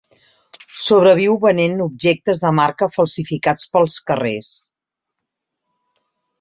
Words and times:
Sobreviu 0.85 1.35
venent 1.43 1.83
objectes 1.85 2.41
de 2.45 2.53
marca 2.61 2.89
falsificats 2.97 3.71
pels 3.77 4.01
carrers. 4.11 4.53